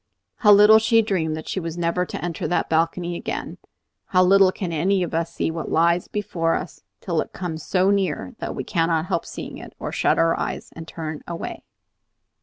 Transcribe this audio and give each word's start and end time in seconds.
How 0.37 0.51
little 0.51 0.79
she 0.79 1.03
dreamed 1.03 1.37
that 1.37 1.47
she 1.47 1.59
was 1.59 1.77
never 1.77 2.07
to 2.07 2.25
enter 2.25 2.47
that 2.47 2.71
balcony 2.71 3.15
again! 3.15 3.59
How 4.07 4.23
little 4.23 4.51
can 4.51 4.71
any 4.73 5.03
of 5.03 5.13
us 5.13 5.31
see 5.31 5.51
what 5.51 5.69
lies 5.69 6.07
before 6.07 6.55
us 6.55 6.81
till 7.01 7.21
it 7.21 7.33
comes 7.33 7.61
so 7.63 7.91
near 7.91 8.33
that 8.39 8.55
we 8.55 8.63
cannot 8.63 9.05
help 9.05 9.27
seeing 9.27 9.59
it, 9.59 9.75
or 9.77 9.91
shut 9.91 10.17
our 10.17 10.35
eyes, 10.39 10.73
or 10.75 10.81
turn 10.85 11.21
away! 11.27 11.65